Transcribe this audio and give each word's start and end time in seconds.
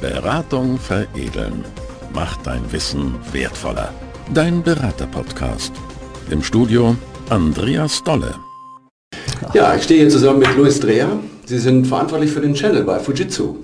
Beratung 0.00 0.78
veredeln. 0.78 1.62
Macht 2.14 2.46
dein 2.46 2.62
Wissen 2.72 3.16
wertvoller. 3.32 3.92
Dein 4.32 4.62
Berater-Podcast. 4.62 5.74
Im 6.30 6.42
Studio 6.42 6.96
Andreas 7.28 8.02
Dolle. 8.02 8.34
Ja, 9.52 9.74
ich 9.74 9.82
stehe 9.82 10.00
hier 10.00 10.08
zusammen 10.08 10.38
mit 10.38 10.56
Luis 10.56 10.80
Dreher. 10.80 11.10
Sie 11.44 11.58
sind 11.58 11.86
verantwortlich 11.86 12.30
für 12.30 12.40
den 12.40 12.54
Channel 12.54 12.84
bei 12.84 12.98
Fujitsu. 12.98 13.56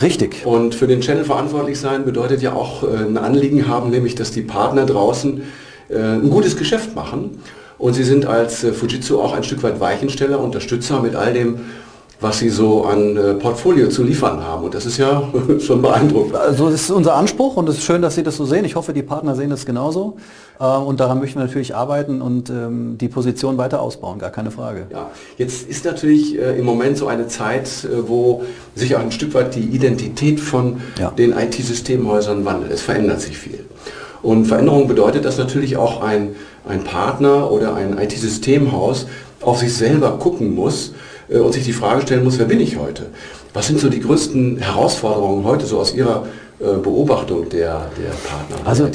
Richtig. 0.00 0.46
Und 0.46 0.74
für 0.74 0.86
den 0.86 1.02
Channel 1.02 1.24
verantwortlich 1.24 1.78
sein 1.78 2.06
bedeutet 2.06 2.40
ja 2.40 2.54
auch 2.54 2.82
äh, 2.82 2.96
ein 2.96 3.18
Anliegen 3.18 3.68
haben, 3.68 3.90
nämlich 3.90 4.14
dass 4.14 4.30
die 4.30 4.42
Partner 4.42 4.86
draußen 4.86 5.42
äh, 5.90 5.98
ein 5.98 6.30
gutes 6.30 6.56
Geschäft 6.56 6.94
machen. 6.94 7.42
Und 7.76 7.92
Sie 7.94 8.04
sind 8.04 8.24
als 8.24 8.64
äh, 8.64 8.72
Fujitsu 8.72 9.20
auch 9.20 9.34
ein 9.34 9.44
Stück 9.44 9.62
weit 9.62 9.78
Weichensteller, 9.78 10.40
Unterstützer 10.40 11.02
mit 11.02 11.16
all 11.16 11.34
dem, 11.34 11.60
was 12.20 12.38
Sie 12.38 12.50
so 12.50 12.84
an 12.84 13.16
äh, 13.16 13.34
Portfolio 13.34 13.88
zu 13.88 14.02
liefern 14.02 14.44
haben. 14.44 14.64
Und 14.64 14.74
das 14.74 14.84
ist 14.84 14.98
ja 14.98 15.22
schon 15.60 15.80
beeindruckend. 15.80 16.36
Also 16.36 16.70
das 16.70 16.82
ist 16.82 16.90
unser 16.90 17.14
Anspruch 17.14 17.56
und 17.56 17.68
es 17.68 17.78
ist 17.78 17.84
schön, 17.84 18.02
dass 18.02 18.14
Sie 18.14 18.22
das 18.22 18.36
so 18.36 18.44
sehen. 18.44 18.64
Ich 18.64 18.76
hoffe, 18.76 18.92
die 18.92 19.02
Partner 19.02 19.34
sehen 19.34 19.50
das 19.50 19.64
genauso. 19.64 20.16
Äh, 20.60 20.64
und 20.64 21.00
daran 21.00 21.18
möchten 21.18 21.38
wir 21.38 21.46
natürlich 21.46 21.74
arbeiten 21.74 22.20
und 22.20 22.50
ähm, 22.50 22.98
die 22.98 23.08
Position 23.08 23.56
weiter 23.56 23.80
ausbauen, 23.80 24.18
gar 24.18 24.30
keine 24.30 24.50
Frage. 24.50 24.86
Ja, 24.90 25.10
jetzt 25.38 25.68
ist 25.68 25.84
natürlich 25.84 26.38
äh, 26.38 26.58
im 26.58 26.66
Moment 26.66 26.98
so 26.98 27.06
eine 27.08 27.26
Zeit, 27.28 27.68
äh, 27.84 28.08
wo 28.08 28.42
sich 28.74 28.94
auch 28.94 29.00
ein 29.00 29.12
Stück 29.12 29.32
weit 29.32 29.54
die 29.54 29.64
Identität 29.64 30.40
von 30.40 30.82
ja. 30.98 31.10
den 31.10 31.32
IT-Systemhäusern 31.32 32.44
wandelt. 32.44 32.70
Es 32.70 32.82
verändert 32.82 33.22
sich 33.22 33.38
viel. 33.38 33.64
Und 34.22 34.44
Veränderung 34.44 34.86
bedeutet, 34.86 35.24
dass 35.24 35.38
natürlich 35.38 35.78
auch 35.78 36.02
ein, 36.02 36.34
ein 36.68 36.84
Partner 36.84 37.50
oder 37.50 37.74
ein 37.74 37.96
IT-Systemhaus 37.96 39.06
auf 39.40 39.58
sich 39.58 39.74
selber 39.74 40.18
gucken 40.18 40.54
muss, 40.54 40.92
und 41.38 41.52
sich 41.52 41.64
die 41.64 41.72
Frage 41.72 42.02
stellen 42.02 42.24
muss, 42.24 42.38
wer 42.38 42.46
bin 42.46 42.60
ich 42.60 42.76
heute? 42.76 43.06
Was 43.54 43.66
sind 43.66 43.80
so 43.80 43.88
die 43.88 44.00
größten 44.00 44.58
Herausforderungen 44.58 45.44
heute 45.44 45.66
so 45.66 45.78
aus 45.78 45.94
Ihrer 45.94 46.26
äh, 46.60 46.76
Beobachtung 46.76 47.48
der, 47.48 47.86
der 47.96 48.10
Partner? 48.28 48.56
Also 48.64 48.88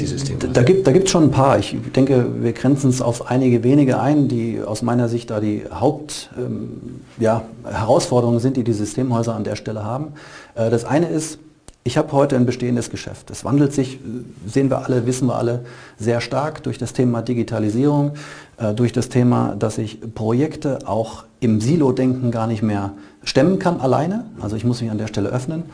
da 0.53 0.63
gibt 0.63 0.87
es 0.87 1.11
schon 1.11 1.25
ein 1.25 1.31
paar. 1.31 1.59
Ich 1.59 1.75
denke, 1.95 2.25
wir 2.39 2.53
grenzen 2.53 2.89
es 2.89 3.01
auf 3.01 3.29
einige 3.29 3.63
wenige 3.63 3.99
ein, 3.99 4.27
die 4.27 4.61
aus 4.65 4.81
meiner 4.81 5.09
Sicht 5.09 5.31
da 5.31 5.39
die 5.39 5.63
Hauptherausforderungen 5.71 8.35
ähm, 8.35 8.37
ja, 8.37 8.41
sind, 8.41 8.57
die 8.57 8.63
die 8.63 8.73
Systemhäuser 8.73 9.35
an 9.35 9.43
der 9.43 9.55
Stelle 9.55 9.83
haben. 9.83 10.13
Äh, 10.55 10.69
das 10.69 10.85
eine 10.85 11.07
ist, 11.07 11.39
ich 11.87 11.97
habe 11.97 12.11
heute 12.13 12.35
ein 12.35 12.47
bestehendes 12.47 12.89
Geschäft. 12.89 13.29
Es 13.29 13.45
wandelt 13.45 13.71
sich, 13.71 13.99
sehen 14.47 14.71
wir 14.71 14.79
alle, 14.79 15.05
wissen 15.05 15.27
wir 15.27 15.35
alle, 15.35 15.65
sehr 15.99 16.19
stark 16.19 16.63
durch 16.63 16.79
das 16.79 16.93
Thema 16.93 17.21
Digitalisierung, 17.21 18.13
äh, 18.57 18.73
durch 18.73 18.91
das 18.91 19.07
Thema, 19.07 19.55
dass 19.57 19.77
ich 19.77 19.99
Projekte 20.15 20.79
auch 20.87 21.25
im 21.41 21.61
Silo-Denken 21.61 22.31
gar 22.31 22.47
nicht 22.47 22.63
mehr 22.63 22.93
stemmen 23.23 23.59
kann 23.59 23.79
alleine. 23.79 24.25
Also 24.41 24.55
ich 24.55 24.65
muss 24.65 24.81
mich 24.81 24.89
an 24.89 24.97
der 24.97 25.05
Stelle 25.05 25.29
öffnen. 25.29 25.65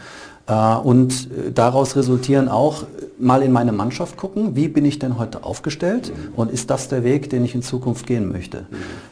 Äh, 0.47 0.75
und 0.75 1.29
äh, 1.31 1.53
daraus 1.53 1.95
resultieren 1.95 2.49
auch 2.49 2.83
mal 3.17 3.41
in 3.41 3.53
meine 3.53 3.71
Mannschaft 3.71 4.17
gucken, 4.17 4.53
wie 4.57 4.67
bin 4.67 4.83
ich 4.83 4.99
denn 4.99 5.17
heute 5.17 5.45
aufgestellt 5.45 6.11
und 6.35 6.51
ist 6.51 6.69
das 6.69 6.89
der 6.89 7.05
Weg, 7.05 7.29
den 7.29 7.45
ich 7.45 7.55
in 7.55 7.61
Zukunft 7.61 8.05
gehen 8.05 8.29
möchte. 8.29 8.65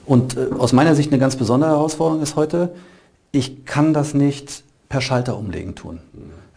Und 0.06 0.38
aus 0.60 0.74
meiner 0.74 0.96
Sicht 0.96 1.14
eine 1.14 1.20
ganz 1.20 1.38
besondere 1.38 1.70
Herausforderung 1.70 2.22
ist 2.22 2.36
heute, 2.36 2.74
ich 3.32 3.64
kann 3.64 3.94
das 3.94 4.14
nicht 4.14 4.66
per 4.90 5.00
Schalter 5.00 5.38
umlegen 5.38 5.76
tun. 5.76 6.00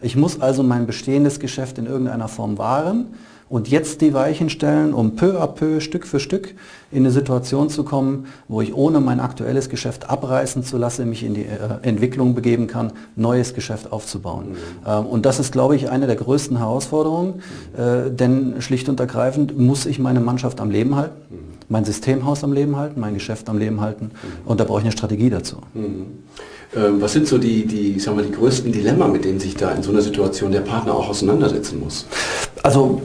Ich 0.03 0.17
muss 0.17 0.41
also 0.41 0.63
mein 0.63 0.85
bestehendes 0.85 1.39
Geschäft 1.39 1.77
in 1.77 1.85
irgendeiner 1.85 2.27
Form 2.27 2.57
wahren 2.57 3.07
und 3.47 3.69
jetzt 3.69 4.01
die 4.01 4.13
Weichen 4.13 4.49
stellen, 4.49 4.93
um 4.93 5.15
peu 5.15 5.39
à 5.41 5.47
peu, 5.47 5.79
Stück 5.79 6.05
für 6.05 6.19
Stück 6.19 6.55
in 6.91 7.03
eine 7.03 7.11
Situation 7.11 7.69
zu 7.69 7.83
kommen, 7.83 8.25
wo 8.49 8.61
ich 8.61 8.73
ohne 8.73 8.99
mein 8.99 9.21
aktuelles 9.21 9.69
Geschäft 9.69 10.09
abreißen 10.09 10.63
zu 10.63 10.77
lassen, 10.77 11.09
mich 11.09 11.23
in 11.23 11.35
die 11.35 11.43
äh, 11.43 11.47
Entwicklung 11.83 12.35
begeben 12.35 12.67
kann, 12.67 12.91
neues 13.15 13.53
Geschäft 13.53 13.93
aufzubauen. 13.93 14.49
Mhm. 14.49 14.55
Ähm, 14.85 15.05
und 15.05 15.25
das 15.25 15.39
ist, 15.39 15.53
glaube 15.53 15.75
ich, 15.77 15.89
eine 15.89 16.07
der 16.07 16.17
größten 16.17 16.57
Herausforderungen, 16.57 17.41
äh, 17.77 18.11
denn 18.11 18.55
schlicht 18.61 18.89
und 18.89 18.99
ergreifend 18.99 19.57
muss 19.57 19.85
ich 19.85 19.99
meine 19.99 20.19
Mannschaft 20.19 20.59
am 20.59 20.69
Leben 20.69 20.95
halten, 20.95 21.15
mhm. 21.29 21.37
mein 21.69 21.85
Systemhaus 21.85 22.43
am 22.43 22.51
Leben 22.51 22.75
halten, 22.75 22.99
mein 22.99 23.13
Geschäft 23.13 23.49
am 23.49 23.57
Leben 23.57 23.79
halten 23.79 24.05
mhm. 24.05 24.49
und 24.49 24.59
da 24.59 24.65
brauche 24.65 24.79
ich 24.79 24.85
eine 24.85 24.91
Strategie 24.91 25.29
dazu. 25.29 25.57
Ähm, 26.75 27.01
was 27.01 27.13
sind 27.13 27.27
so 27.27 27.37
die, 27.37 27.65
die, 27.65 27.99
sagen 27.99 28.17
wir, 28.17 28.23
die 28.23 28.31
größten 28.31 28.71
Dilemma, 28.71 29.07
mit 29.07 29.25
denen 29.25 29.39
sich 29.39 29.55
da 29.55 29.71
in 29.71 29.83
so 29.83 29.91
einer 29.91 30.01
Situation 30.01 30.51
der 30.51 30.61
Partner 30.61 30.93
auch 30.95 31.09
auseinandersetzen 31.09 31.79
muss? 31.79 32.05
Also 32.63 33.01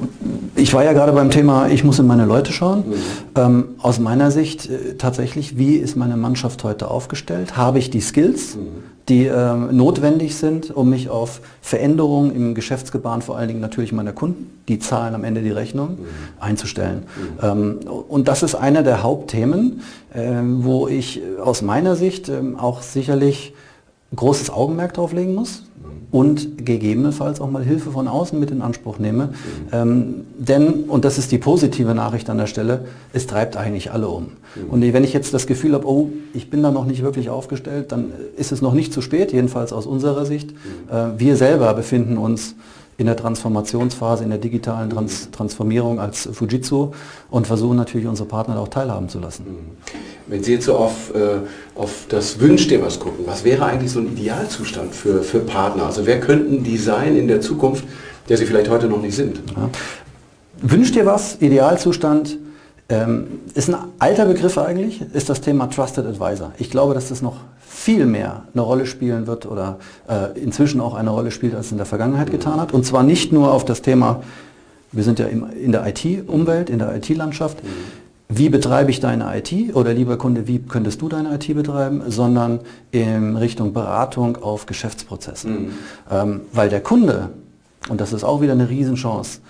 ich 0.54 0.72
war 0.72 0.84
ja 0.84 0.92
gerade 0.92 1.12
beim 1.12 1.30
Thema, 1.30 1.68
ich 1.68 1.84
muss 1.84 1.98
in 1.98 2.06
meine 2.06 2.24
Leute 2.24 2.52
schauen. 2.52 2.84
Mhm. 2.88 2.94
Ähm, 3.36 3.64
aus 3.78 3.98
meiner 3.98 4.30
Sicht 4.30 4.70
äh, 4.70 4.94
tatsächlich, 4.96 5.58
wie 5.58 5.74
ist 5.76 5.96
meine 5.96 6.16
Mannschaft 6.16 6.64
heute 6.64 6.90
aufgestellt? 6.90 7.56
Habe 7.56 7.78
ich 7.78 7.90
die 7.90 8.00
Skills, 8.00 8.56
mhm. 8.56 8.60
die 9.08 9.26
äh, 9.26 9.54
notwendig 9.54 10.36
sind, 10.36 10.74
um 10.74 10.90
mich 10.90 11.10
auf 11.10 11.40
Veränderungen 11.60 12.34
im 12.34 12.54
Geschäftsgebaren, 12.54 13.20
vor 13.20 13.36
allen 13.36 13.48
Dingen 13.48 13.60
natürlich 13.60 13.92
meiner 13.92 14.12
Kunden, 14.12 14.50
die 14.68 14.78
zahlen 14.78 15.14
am 15.14 15.24
Ende 15.24 15.42
die 15.42 15.50
Rechnung, 15.50 15.90
mhm. 15.90 16.06
einzustellen? 16.40 17.02
Mhm. 17.42 17.46
Ähm, 17.46 17.78
und 18.08 18.28
das 18.28 18.42
ist 18.42 18.54
einer 18.54 18.82
der 18.82 19.02
Hauptthemen, 19.02 19.82
äh, 20.14 20.30
wo 20.42 20.88
ich 20.88 21.20
aus 21.42 21.62
meiner 21.62 21.96
Sicht 21.96 22.28
ähm, 22.28 22.56
auch 22.56 22.82
sicherlich 22.82 23.54
großes 24.14 24.50
Augenmerk 24.50 24.94
drauf 24.94 25.12
legen 25.12 25.34
muss 25.34 25.64
und 26.10 26.64
gegebenenfalls 26.64 27.40
auch 27.40 27.50
mal 27.50 27.62
Hilfe 27.62 27.90
von 27.90 28.08
außen 28.08 28.38
mit 28.38 28.50
in 28.50 28.62
Anspruch 28.62 28.98
nehme. 28.98 29.34
Ähm, 29.72 30.26
denn, 30.38 30.84
und 30.84 31.04
das 31.04 31.18
ist 31.18 31.30
die 31.32 31.38
positive 31.38 31.94
Nachricht 31.94 32.30
an 32.30 32.38
der 32.38 32.46
Stelle, 32.46 32.86
es 33.12 33.26
treibt 33.26 33.56
eigentlich 33.56 33.92
alle 33.92 34.08
um. 34.08 34.28
Und 34.70 34.80
wenn 34.80 35.04
ich 35.04 35.12
jetzt 35.12 35.34
das 35.34 35.46
Gefühl 35.46 35.74
habe, 35.74 35.86
oh, 35.86 36.08
ich 36.32 36.48
bin 36.48 36.62
da 36.62 36.70
noch 36.70 36.86
nicht 36.86 37.02
wirklich 37.02 37.28
aufgestellt, 37.28 37.92
dann 37.92 38.06
ist 38.36 38.52
es 38.52 38.62
noch 38.62 38.72
nicht 38.72 38.92
zu 38.92 39.02
spät, 39.02 39.32
jedenfalls 39.32 39.72
aus 39.72 39.86
unserer 39.86 40.24
Sicht. 40.24 40.52
Äh, 40.90 41.18
wir 41.18 41.36
selber 41.36 41.74
befinden 41.74 42.16
uns 42.16 42.54
in 42.98 43.06
der 43.06 43.16
Transformationsphase, 43.16 44.24
in 44.24 44.30
der 44.30 44.40
digitalen 44.40 44.90
Trans 44.90 45.30
Transformierung 45.30 46.00
als 46.00 46.28
Fujitsu 46.32 46.90
und 47.30 47.46
versuchen 47.46 47.76
natürlich 47.76 48.08
unsere 48.08 48.28
Partner 48.28 48.58
auch 48.58 48.68
teilhaben 48.68 49.08
zu 49.08 49.20
lassen. 49.20 49.46
Wenn 50.26 50.42
Sie 50.42 50.54
jetzt 50.54 50.66
so 50.66 50.74
auf, 50.76 51.14
äh, 51.14 51.38
auf 51.76 52.06
das 52.08 52.40
Wünsch 52.40 52.66
dir 52.66 52.82
was 52.82 52.98
gucken, 52.98 53.24
was 53.24 53.44
wäre 53.44 53.64
eigentlich 53.64 53.92
so 53.92 54.00
ein 54.00 54.08
Idealzustand 54.08 54.94
für, 54.94 55.22
für 55.22 55.38
Partner? 55.38 55.86
Also 55.86 56.06
wer 56.06 56.18
könnten 56.18 56.64
die 56.64 56.76
sein 56.76 57.16
in 57.16 57.28
der 57.28 57.40
Zukunft, 57.40 57.84
der 58.28 58.36
sie 58.36 58.46
vielleicht 58.46 58.68
heute 58.68 58.88
noch 58.88 59.00
nicht 59.00 59.14
sind? 59.14 59.40
Ja. 59.56 59.70
Wünsch 60.60 60.90
dir 60.90 61.06
was, 61.06 61.40
Idealzustand, 61.40 62.36
ähm, 62.88 63.40
ist 63.54 63.68
ein 63.70 63.76
alter 64.00 64.26
Begriff 64.26 64.58
eigentlich, 64.58 65.02
ist 65.14 65.28
das 65.28 65.40
Thema 65.40 65.68
Trusted 65.68 66.04
Advisor. 66.04 66.52
Ich 66.58 66.68
glaube, 66.68 66.94
dass 66.94 67.10
das 67.10 67.22
noch 67.22 67.36
viel 67.88 68.04
mehr 68.04 68.42
eine 68.52 68.60
Rolle 68.60 68.84
spielen 68.84 69.26
wird 69.26 69.46
oder 69.46 69.78
äh, 70.10 70.38
inzwischen 70.38 70.78
auch 70.82 70.92
eine 70.92 71.08
Rolle 71.08 71.30
spielt, 71.30 71.54
als 71.54 71.66
es 71.66 71.72
in 71.72 71.78
der 71.78 71.86
Vergangenheit 71.86 72.30
getan 72.30 72.60
hat. 72.60 72.74
Und 72.74 72.84
zwar 72.84 73.02
nicht 73.02 73.32
nur 73.32 73.50
auf 73.50 73.64
das 73.64 73.80
Thema, 73.80 74.22
wir 74.92 75.04
sind 75.04 75.18
ja 75.18 75.24
im, 75.24 75.46
in 75.58 75.72
der 75.72 75.86
IT-Umwelt, 75.86 76.68
in 76.68 76.80
der 76.80 76.94
IT-Landschaft, 76.94 77.56
wie 78.28 78.50
betreibe 78.50 78.90
ich 78.90 79.00
deine 79.00 79.34
IT 79.38 79.74
oder 79.74 79.94
lieber 79.94 80.18
Kunde, 80.18 80.46
wie 80.46 80.58
könntest 80.58 81.00
du 81.00 81.08
deine 81.08 81.34
IT 81.34 81.54
betreiben, 81.54 82.02
sondern 82.08 82.60
in 82.90 83.36
Richtung 83.36 83.72
Beratung 83.72 84.36
auf 84.36 84.66
Geschäftsprozessen. 84.66 85.52
Mhm. 85.52 85.72
Ähm, 86.10 86.40
weil 86.52 86.68
der 86.68 86.82
Kunde, 86.82 87.30
und 87.88 88.02
das 88.02 88.12
ist 88.12 88.22
auch 88.22 88.42
wieder 88.42 88.52
eine 88.52 88.68
Riesenchance, 88.68 89.40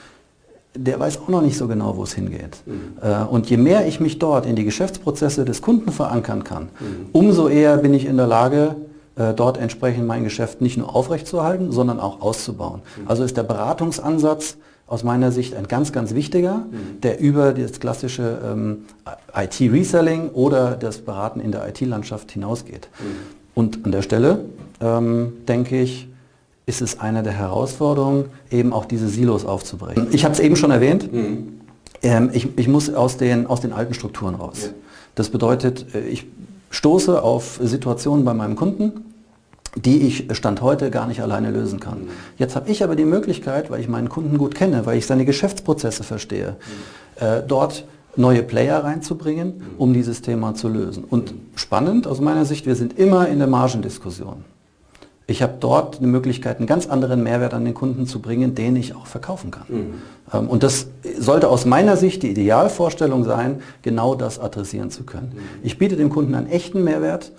der 0.85 1.01
weiß 1.01 1.19
auch 1.19 1.29
noch 1.29 1.43
nicht 1.43 1.57
so 1.57 1.67
genau, 1.67 1.97
wo 1.97 2.05
es 2.05 2.15
hingeht. 2.15 2.59
Mhm. 2.67 3.29
Und 3.31 3.51
je 3.51 3.57
mehr 3.57 3.87
ich 3.87 4.01
mich 4.01 4.19
dort 4.19 4.47
in 4.47 4.57
die 4.57 4.65
Geschäftsprozesse 4.65 5.45
des 5.45 5.61
Kunden 5.61 5.91
verankern 5.91 6.45
kann, 6.45 6.65
mhm. 6.65 7.07
umso 7.13 7.49
eher 7.49 7.77
bin 7.79 7.95
ich 7.95 8.07
in 8.07 8.17
der 8.17 8.27
Lage, 8.27 8.77
äh, 9.17 9.35
dort 9.35 9.59
entsprechend 9.59 10.07
mein 10.07 10.25
Geschäft 10.25 10.61
nicht 10.61 10.77
nur 10.77 10.95
aufrechtzuerhalten, 10.95 11.73
sondern 11.73 11.99
auch 11.99 12.21
auszubauen. 12.21 12.83
Mhm. 12.97 13.09
Also 13.09 13.25
ist 13.25 13.37
der 13.37 13.43
Beratungsansatz 13.43 14.57
aus 14.87 15.05
meiner 15.05 15.33
Sicht 15.33 15.55
ein 15.55 15.69
ganz, 15.69 15.93
ganz 15.93 16.15
wichtiger, 16.15 16.63
der 17.03 17.21
über 17.21 17.53
das 17.53 17.79
klassische 17.79 18.39
ähm, 18.43 18.87
IT-Reselling 19.37 20.31
oder 20.31 20.77
das 20.77 20.99
Beraten 20.99 21.41
in 21.41 21.53
der 21.53 21.69
IT-Landschaft 21.69 22.33
hinausgeht. 22.33 22.89
Und 23.55 23.85
an 23.85 23.93
der 23.93 24.01
Stelle 24.01 24.47
ähm, 24.81 25.33
denke 25.47 25.79
ich, 25.81 26.09
ist 26.69 26.83
es 26.83 27.01
eine 27.01 27.23
der 27.23 27.33
Herausforderungen, 27.33 28.27
eben 28.51 28.75
auch 28.75 28.85
diese 28.85 29.09
Silos 29.09 29.47
aufzubrechen. 29.47 30.09
Ich 30.11 30.25
habe 30.25 30.35
es 30.35 30.41
eben 30.41 30.55
schon 30.55 30.71
erwähnt, 30.71 31.11
mhm. 31.11 31.61
ähm, 32.03 32.31
ich, 32.35 32.59
ich, 32.59 32.69
muss 32.69 32.93
aus 32.93 33.17
den, 33.17 33.47
aus 33.47 33.63
den 33.63 33.73
alten 33.73 33.95
Strukturen 33.95 34.35
raus. 34.35 34.65
Ja. 34.65 34.69
Das 35.15 35.31
bedeutet, 35.31 35.95
äh, 35.95 36.01
ich 36.01 36.27
stoße 36.71 37.23
auf 37.23 37.59
Situationen 37.63 38.27
bei 38.27 38.35
meinem 38.35 38.55
Kunden, 38.55 39.15
die 39.77 40.07
ich 40.07 40.29
Stand 40.37 40.61
heute 40.61 40.91
gar 40.91 41.07
nicht 41.07 41.23
alleine 41.23 41.51
lösen 41.51 41.81
kann. 41.81 42.03
Mhm. 42.03 42.09
Jetzt 42.37 42.55
habe 42.55 42.71
ich 42.71 42.85
aber 42.85 42.97
die 42.97 43.07
Möglichkeit, 43.07 43.71
weil 43.71 43.81
ich 43.81 43.89
meinen 43.89 44.11
Kunden 44.11 44.37
gut 44.37 44.55
kenne, 44.55 44.85
weil 44.85 44.99
ich 44.99 45.07
seine 45.07 45.25
Geschäftsprozesse 45.25 46.05
verstehe, 46.05 46.57
mhm. 47.21 47.27
äh, 47.27 47.43
dort 47.49 47.87
neue 48.15 48.43
Player 48.43 48.85
reinzubringen, 48.85 49.57
mhm. 49.57 49.65
um 49.79 49.95
dieses 49.95 50.21
Thema 50.21 50.55
zu 50.55 50.69
lösen. 50.69 51.05
Und 51.05 51.33
spannend 51.55 52.07
aus 52.07 52.21
meiner 52.21 52.45
Sicht, 52.45 52.67
wir 52.67 52.75
sind 52.75 52.99
immer 52.99 53.27
in 53.29 53.39
der 53.39 53.49
Margendiskussion. 53.49 54.45
Ich 55.29 55.43
habe 55.43 55.55
dort 55.61 55.99
eine 55.99 56.09
Möglichkeit, 56.09 56.59
einen 56.59 56.67
ganz 56.67 56.89
anderen 56.89 57.23
Mehrwert 57.23 57.55
an 57.55 57.65
den 57.65 57.75
Kunden 57.75 58.07
zu 58.07 58.19
bringen, 58.21 58.57
den 58.57 58.75
ich 58.75 58.97
auch 58.97 59.07
verkaufen 59.07 59.53
kann. 59.53 59.67
Mhm. 59.69 59.95
Ähm, 60.33 60.49
und 60.49 60.65
das 60.65 60.89
sollte 61.19 61.49
aus 61.49 61.67
meiner 61.67 61.97
Sicht 61.97 62.25
die 62.25 62.31
Idealvorstellung 62.31 63.23
sein, 63.23 63.63
genau 63.83 64.17
das 64.17 64.41
adressieren 64.41 64.91
zu 64.91 65.05
können. 65.05 65.33
Mhm. 65.35 65.41
Ich 65.63 65.79
biete 65.79 65.95
dem 65.95 66.11
Kunden 66.11 66.35
einen 66.35 66.49
echten 66.49 66.83
Mehrwert, 66.83 67.31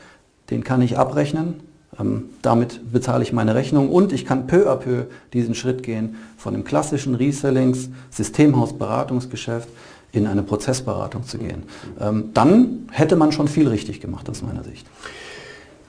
den 0.50 0.64
kann 0.64 0.82
ich 0.82 0.98
abrechnen, 0.98 1.56
Ähm, 2.00 2.30
damit 2.42 2.92
bezahle 2.94 3.24
ich 3.24 3.34
meine 3.34 3.56
Rechnung 3.56 3.90
und 3.90 4.14
ich 4.14 4.24
kann 4.26 4.48
peu 4.48 4.70
à 4.70 4.76
peu 4.78 5.06
diesen 5.34 5.56
Schritt 5.56 5.84
gehen 5.84 6.16
von 6.38 6.54
dem 6.54 6.64
klassischen 6.64 7.16
Resellings, 7.16 7.90
Systemhaus, 8.10 8.74
Beratungsgeschäft 8.74 9.68
in 10.12 10.28
eine 10.28 10.44
Prozessberatung 10.44 11.26
zu 11.26 11.38
gehen. 11.38 11.64
Ähm, 12.00 12.30
dann 12.34 12.88
hätte 12.92 13.16
man 13.16 13.32
schon 13.32 13.48
viel 13.48 13.68
richtig 13.68 14.00
gemacht 14.00 14.30
aus 14.30 14.42
meiner 14.42 14.64
Sicht. 14.64 14.88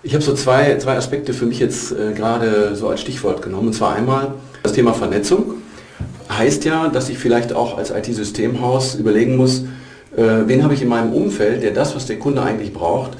Ich 0.02 0.14
habe 0.14 0.25
so 0.25 0.32
zwei, 0.35 0.79
zwei 0.79 0.97
Aspekte 0.97 1.35
für 1.35 1.44
mich 1.44 1.58
jetzt 1.58 1.93
äh, 1.93 2.12
gerade 2.14 2.75
so 2.75 2.88
als 2.88 3.02
Stichwort 3.02 3.43
genommen. 3.43 3.69
Und 3.69 3.75
zwar 3.75 3.94
einmal 3.94 4.32
das 4.62 4.73
Thema 4.73 4.94
Vernetzung. 4.94 5.55
Heißt 6.31 6.64
ja, 6.64 6.88
dass 6.88 7.11
ich 7.11 7.19
vielleicht 7.19 7.52
auch 7.52 7.76
als 7.76 7.91
IT-Systemhaus 7.91 8.94
überlegen 8.94 9.37
muss, 9.37 9.64
äh, 10.17 10.23
wen 10.47 10.64
habe 10.64 10.73
ich 10.73 10.81
in 10.81 10.88
meinem 10.88 11.12
Umfeld, 11.12 11.62
der 11.62 11.73
das, 11.73 11.94
was 11.94 12.06
der 12.06 12.19
Kunde 12.19 12.43
eigentlich 12.43 12.73
braucht, 12.73 13.11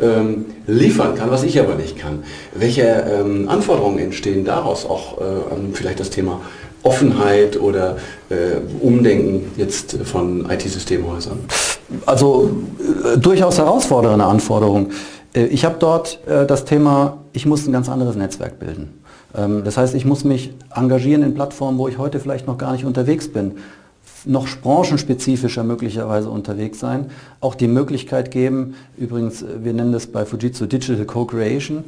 ähm, 0.00 0.46
liefern 0.66 1.14
kann, 1.14 1.30
was 1.30 1.42
ich 1.42 1.60
aber 1.60 1.74
nicht 1.74 1.98
kann. 1.98 2.24
Welche 2.54 2.82
ähm, 2.82 3.48
Anforderungen 3.48 3.98
entstehen 3.98 4.44
daraus 4.44 4.86
auch 4.86 5.18
äh, 5.18 5.24
an 5.24 5.70
vielleicht 5.74 6.00
das 6.00 6.08
Thema 6.08 6.40
Offenheit 6.82 7.60
oder 7.60 7.98
äh, 8.30 8.60
Umdenken 8.80 9.50
jetzt 9.58 9.98
von 10.04 10.48
IT-Systemhäusern? 10.50 11.38
Also 12.06 12.50
äh, 13.04 13.18
durchaus 13.18 13.58
herausfordernde 13.58 14.24
Anforderungen. 14.24 14.92
Äh, 15.34 15.46
ich 15.46 15.64
habe 15.64 15.76
dort 15.78 16.20
äh, 16.26 16.46
das 16.46 16.64
Thema, 16.64 17.18
ich 17.32 17.46
muss 17.46 17.66
ein 17.66 17.72
ganz 17.72 17.88
anderes 17.88 18.16
Netzwerk 18.16 18.58
bilden. 18.58 19.02
Ähm, 19.36 19.64
das 19.64 19.76
heißt, 19.76 19.94
ich 19.94 20.04
muss 20.04 20.24
mich 20.24 20.52
engagieren 20.74 21.22
in 21.22 21.34
Plattformen, 21.34 21.78
wo 21.78 21.88
ich 21.88 21.98
heute 21.98 22.20
vielleicht 22.20 22.46
noch 22.46 22.58
gar 22.58 22.72
nicht 22.72 22.84
unterwegs 22.84 23.32
bin 23.32 23.56
noch 24.24 24.46
branchenspezifischer 24.62 25.64
möglicherweise 25.64 26.30
unterwegs 26.30 26.78
sein, 26.78 27.06
auch 27.40 27.54
die 27.54 27.68
Möglichkeit 27.68 28.30
geben, 28.30 28.74
übrigens, 28.96 29.42
äh, 29.42 29.64
wir 29.64 29.72
nennen 29.72 29.92
das 29.92 30.06
bei 30.06 30.24
Fujitsu 30.24 30.66
Digital 30.66 31.04
Co-Creation, 31.04 31.78
mhm. 31.78 31.84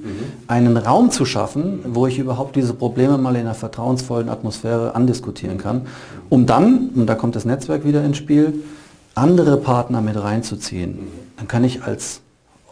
einen 0.46 0.76
Raum 0.76 1.10
zu 1.10 1.24
schaffen, 1.24 1.80
wo 1.84 2.06
ich 2.06 2.18
überhaupt 2.18 2.56
diese 2.56 2.74
Probleme 2.74 3.18
mal 3.18 3.34
in 3.34 3.42
einer 3.42 3.54
vertrauensvollen 3.54 4.28
Atmosphäre 4.28 4.94
andiskutieren 4.94 5.58
kann, 5.58 5.82
um 6.28 6.46
dann, 6.46 6.90
und 6.94 7.06
da 7.06 7.14
kommt 7.14 7.36
das 7.36 7.44
Netzwerk 7.44 7.84
wieder 7.84 8.04
ins 8.04 8.16
Spiel, 8.16 8.62
andere 9.14 9.58
Partner 9.58 10.00
mit 10.00 10.16
reinzuziehen. 10.16 11.00
Dann 11.36 11.48
kann 11.48 11.64
ich 11.64 11.82
als 11.82 12.20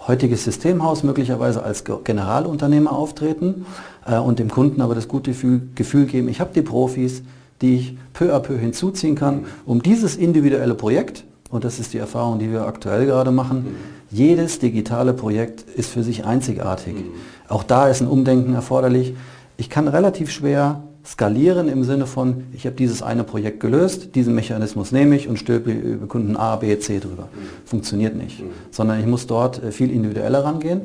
heutiges 0.06 0.44
Systemhaus 0.44 1.02
möglicherweise 1.02 1.62
als 1.62 1.84
Generalunternehmer 1.84 2.92
auftreten 2.92 3.66
äh, 4.06 4.18
und 4.18 4.38
dem 4.38 4.50
Kunden 4.50 4.80
aber 4.80 4.94
das 4.94 5.08
gute 5.08 5.32
Gefühl, 5.32 5.62
Gefühl 5.74 6.06
geben, 6.06 6.28
ich 6.28 6.40
habe 6.40 6.50
die 6.54 6.62
Profis, 6.62 7.22
die 7.60 7.76
ich 7.76 7.98
peu 8.12 8.34
à 8.34 8.40
peu 8.40 8.58
hinzuziehen 8.58 9.14
kann, 9.14 9.44
um 9.66 9.82
dieses 9.82 10.16
individuelle 10.16 10.74
Projekt, 10.74 11.24
und 11.50 11.64
das 11.64 11.78
ist 11.78 11.92
die 11.92 11.98
Erfahrung, 11.98 12.38
die 12.38 12.50
wir 12.50 12.66
aktuell 12.66 13.06
gerade 13.06 13.30
machen, 13.30 13.74
jedes 14.10 14.58
digitale 14.58 15.12
Projekt 15.12 15.62
ist 15.62 15.90
für 15.90 16.02
sich 16.02 16.24
einzigartig. 16.24 16.96
Auch 17.48 17.62
da 17.62 17.88
ist 17.88 18.00
ein 18.00 18.08
Umdenken 18.08 18.54
erforderlich. 18.54 19.14
Ich 19.56 19.68
kann 19.68 19.88
relativ 19.88 20.30
schwer 20.30 20.82
skalieren 21.04 21.68
im 21.68 21.84
Sinne 21.84 22.06
von, 22.06 22.44
ich 22.52 22.66
habe 22.66 22.76
dieses 22.76 23.02
eine 23.02 23.24
Projekt 23.24 23.60
gelöst, 23.60 24.14
diesen 24.14 24.34
Mechanismus 24.34 24.92
nehme 24.92 25.16
ich 25.16 25.28
und 25.28 25.38
stülpe 25.38 25.70
über 25.70 26.06
Kunden 26.06 26.36
A, 26.36 26.56
B, 26.56 26.78
C 26.78 27.00
drüber. 27.00 27.28
Funktioniert 27.64 28.16
nicht. 28.16 28.42
Sondern 28.70 29.00
ich 29.00 29.06
muss 29.06 29.26
dort 29.26 29.62
äh, 29.62 29.72
viel 29.72 29.90
individueller 29.90 30.44
rangehen. 30.44 30.80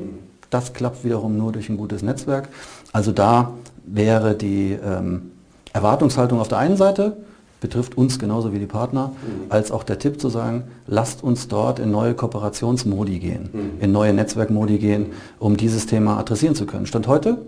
Das 0.50 0.72
klappt 0.72 1.04
wiederum 1.04 1.36
nur 1.36 1.52
durch 1.52 1.68
ein 1.68 1.76
gutes 1.76 2.02
Netzwerk. 2.02 2.48
Also 2.92 3.12
da 3.12 3.52
wäre 3.84 4.34
die 4.34 4.78
ähm, 4.82 5.30
Erwartungshaltung 5.72 6.40
auf 6.40 6.48
der 6.48 6.58
einen 6.58 6.76
Seite, 6.76 7.16
betrifft 7.60 7.98
uns 7.98 8.18
genauso 8.18 8.52
wie 8.52 8.58
die 8.58 8.66
Partner, 8.66 9.12
als 9.48 9.70
auch 9.72 9.82
der 9.82 9.98
Tipp 9.98 10.20
zu 10.20 10.28
sagen, 10.28 10.64
lasst 10.86 11.22
uns 11.22 11.48
dort 11.48 11.78
in 11.78 11.90
neue 11.90 12.14
Kooperationsmodi 12.14 13.18
gehen, 13.18 13.48
mhm. 13.52 13.70
in 13.80 13.92
neue 13.92 14.12
Netzwerkmodi 14.12 14.78
gehen, 14.78 15.06
um 15.38 15.56
dieses 15.56 15.86
Thema 15.86 16.18
adressieren 16.18 16.54
zu 16.54 16.66
können. 16.66 16.86
Stand 16.86 17.08
heute 17.08 17.38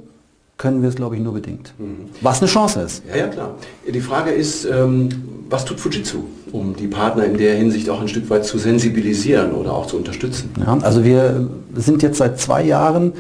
können 0.59 0.83
wir 0.83 0.89
es, 0.89 0.97
glaube 0.97 1.17
ich, 1.17 1.23
nur 1.23 1.33
bedingt. 1.33 1.73
Mhm. 1.79 2.11
Was 2.21 2.41
eine 2.41 2.51
Chance 2.51 2.83
ist. 2.83 3.03
Ja, 3.09 3.17
ja, 3.17 3.29
klar. 3.29 3.55
Die 3.87 4.01
Frage 4.01 4.31
ist, 4.33 4.65
ähm, 4.65 5.09
was 5.49 5.65
tut 5.65 5.81
Fujitsu, 5.81 6.25
um 6.53 6.75
die 6.77 6.89
Partner 6.89 7.25
in 7.25 7.39
der 7.39 7.55
Hinsicht 7.55 7.89
auch 7.89 8.01
ein 8.01 8.09
Stück 8.09 8.29
weit 8.29 8.45
zu 8.45 8.59
sensibilisieren 8.59 9.53
oder 9.53 9.73
auch 9.73 9.87
zu 9.87 9.97
unterstützen? 9.97 10.51
Ja, 10.59 10.77
also 10.83 11.05
wir 11.05 11.49
sind 11.75 12.03
jetzt 12.03 12.19
seit 12.19 12.39
zwei 12.41 12.63
Jahren 12.65 13.13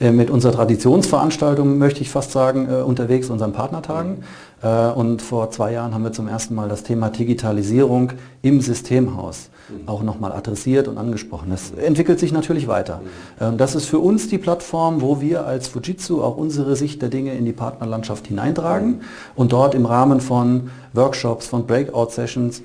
äh, 0.00 0.12
mit 0.12 0.30
unserer 0.30 0.52
Traditionsveranstaltung, 0.52 1.78
möchte 1.78 2.02
ich 2.02 2.10
fast 2.10 2.30
sagen, 2.32 2.68
äh, 2.70 2.82
unterwegs, 2.82 3.30
unseren 3.30 3.52
Partnertagen. 3.52 4.24
Äh, 4.62 4.88
und 4.90 5.22
vor 5.22 5.50
zwei 5.50 5.72
Jahren 5.72 5.94
haben 5.94 6.04
wir 6.04 6.12
zum 6.12 6.28
ersten 6.28 6.54
Mal 6.54 6.68
das 6.68 6.82
Thema 6.82 7.08
Digitalisierung 7.08 8.12
im 8.42 8.60
Systemhaus 8.60 9.48
auch 9.86 10.02
nochmal 10.02 10.32
adressiert 10.32 10.88
und 10.88 10.98
angesprochen. 10.98 11.50
Das 11.50 11.72
entwickelt 11.72 12.18
sich 12.18 12.32
natürlich 12.32 12.68
weiter. 12.68 13.00
Ähm, 13.40 13.56
das 13.56 13.74
ist 13.74 13.86
für 13.86 13.98
uns 13.98 14.28
die 14.28 14.38
Plattform, 14.38 15.00
wo 15.00 15.20
wir 15.20 15.46
als 15.46 15.68
Fujitsu 15.68 16.22
auch 16.22 16.36
unsere 16.36 16.76
Sicht 16.76 17.02
der 17.02 17.08
Dinge 17.08 17.34
in 17.34 17.44
die 17.44 17.52
Partnerlandschaft 17.52 18.26
hineintragen 18.26 19.02
und 19.34 19.52
dort 19.52 19.74
im 19.74 19.86
Rahmen 19.86 20.20
von 20.20 20.70
Workshops, 20.92 21.46
von 21.46 21.66
Breakout-Sessions 21.66 22.62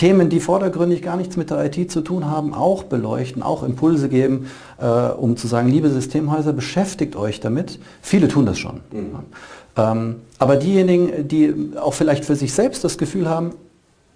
Themen, 0.00 0.30
die 0.30 0.40
vordergründig 0.40 1.02
gar 1.02 1.18
nichts 1.18 1.36
mit 1.36 1.50
der 1.50 1.62
IT 1.66 1.90
zu 1.90 2.00
tun 2.00 2.24
haben, 2.24 2.54
auch 2.54 2.84
beleuchten, 2.84 3.42
auch 3.42 3.62
Impulse 3.62 4.08
geben, 4.08 4.46
äh, 4.80 4.86
um 4.86 5.36
zu 5.36 5.46
sagen, 5.46 5.68
liebe 5.68 5.90
Systemhäuser, 5.90 6.54
beschäftigt 6.54 7.16
euch 7.16 7.40
damit. 7.40 7.78
Viele 8.00 8.28
tun 8.28 8.46
das 8.46 8.58
schon. 8.58 8.80
Mhm. 8.92 9.18
Ähm, 9.76 10.16
aber 10.38 10.56
diejenigen, 10.56 11.28
die 11.28 11.72
auch 11.78 11.92
vielleicht 11.92 12.24
für 12.24 12.34
sich 12.34 12.54
selbst 12.54 12.82
das 12.82 12.96
Gefühl 12.96 13.28
haben, 13.28 13.50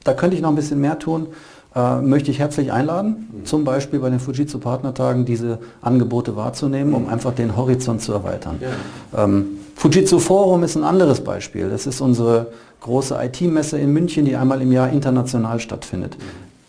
da 0.05 0.15
könnte 0.15 0.37
ich 0.37 0.43
noch 0.43 0.49
ein 0.49 0.55
bisschen 0.55 0.81
mehr 0.81 0.99
tun, 0.99 1.27
äh, 1.75 2.01
möchte 2.01 2.31
ich 2.31 2.39
herzlich 2.39 2.73
einladen, 2.73 3.29
mhm. 3.33 3.45
zum 3.45 3.65
Beispiel 3.65 3.99
bei 3.99 4.11
den 4.11 4.21
Fujitsu 4.21 4.59
Partnertagen 4.59 5.25
diese 5.25 5.59
Angebote 5.83 6.37
wahrzunehmen, 6.37 6.95
um 6.95 7.09
einfach 7.09 7.35
den 7.35 7.57
Horizont 7.57 8.03
zu 8.03 8.13
erweitern. 8.13 8.61
Ja. 8.61 9.25
Ähm, 9.25 9.47
Fujitsu 9.75 10.19
Forum 10.19 10.63
ist 10.63 10.77
ein 10.77 10.85
anderes 10.85 11.23
Beispiel. 11.23 11.69
Das 11.69 11.87
ist 11.87 12.01
unsere 12.01 12.49
große 12.81 13.17
IT-Messe 13.21 13.79
in 13.79 13.93
München, 13.93 14.25
die 14.25 14.37
einmal 14.37 14.63
im 14.63 14.71
Jahr 14.71 14.91
international 14.91 15.59
stattfindet. 15.59 16.17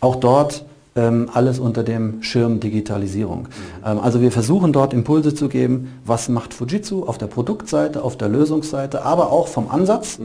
Auch 0.00 0.16
dort 0.16 0.64
ähm, 0.96 1.30
alles 1.32 1.58
unter 1.58 1.84
dem 1.84 2.22
Schirm 2.22 2.58
Digitalisierung. 2.58 3.48
Ähm, 3.84 4.00
also 4.00 4.20
wir 4.20 4.32
versuchen 4.32 4.72
dort 4.72 4.92
Impulse 4.92 5.34
zu 5.34 5.48
geben, 5.48 5.92
was 6.04 6.28
macht 6.28 6.54
Fujitsu 6.54 7.04
auf 7.04 7.18
der 7.18 7.26
Produktseite, 7.26 8.02
auf 8.02 8.16
der 8.16 8.28
Lösungsseite, 8.28 9.04
aber 9.04 9.30
auch 9.30 9.46
vom 9.46 9.70
Ansatz, 9.70 10.18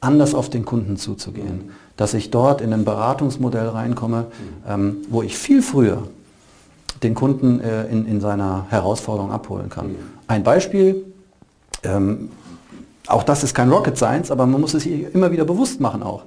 anders 0.00 0.34
auf 0.34 0.48
den 0.48 0.64
Kunden 0.64 0.96
zuzugehen. 0.96 1.70
Dass 1.98 2.14
ich 2.14 2.30
dort 2.30 2.62
in 2.62 2.72
ein 2.72 2.86
Beratungsmodell 2.86 3.68
reinkomme, 3.68 4.28
ähm, 4.66 4.96
wo 5.10 5.22
ich 5.22 5.36
viel 5.36 5.60
früher 5.60 6.04
den 7.02 7.14
Kunden 7.14 7.60
äh, 7.60 7.84
in, 7.88 8.06
in 8.06 8.20
seiner 8.20 8.66
Herausforderung 8.70 9.30
abholen 9.30 9.68
kann. 9.68 9.94
Ein 10.26 10.42
Beispiel, 10.42 11.04
ähm, 11.82 12.30
auch 13.06 13.22
das 13.22 13.44
ist 13.44 13.54
kein 13.54 13.70
Rocket 13.70 13.96
Science, 13.96 14.30
aber 14.30 14.46
man 14.46 14.60
muss 14.60 14.74
es 14.74 14.84
sich 14.84 15.14
immer 15.14 15.30
wieder 15.30 15.44
bewusst 15.44 15.80
machen 15.80 16.02
auch. 16.02 16.22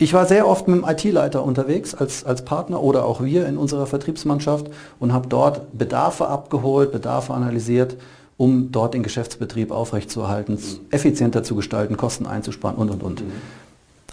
Ich 0.00 0.14
war 0.14 0.26
sehr 0.26 0.46
oft 0.46 0.68
mit 0.68 0.80
dem 0.80 0.88
IT-Leiter 0.88 1.42
unterwegs 1.42 1.92
als, 1.92 2.24
als 2.24 2.44
Partner 2.44 2.80
oder 2.80 3.04
auch 3.04 3.20
wir 3.20 3.46
in 3.48 3.56
unserer 3.56 3.86
Vertriebsmannschaft 3.86 4.70
und 5.00 5.12
habe 5.12 5.26
dort 5.28 5.76
Bedarfe 5.76 6.28
abgeholt, 6.28 6.92
Bedarfe 6.92 7.34
analysiert, 7.34 7.96
um 8.36 8.70
dort 8.70 8.94
den 8.94 9.02
Geschäftsbetrieb 9.02 9.72
aufrechtzuerhalten, 9.72 10.54
mhm. 10.54 10.86
effizienter 10.90 11.42
zu 11.42 11.56
gestalten, 11.56 11.96
Kosten 11.96 12.26
einzusparen 12.26 12.76
und, 12.76 12.90
und, 12.90 13.02
und. 13.02 13.20
Mhm. 13.22 13.32